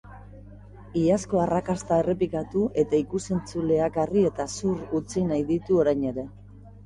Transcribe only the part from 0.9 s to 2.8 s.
Iazko arrakasta errepikatu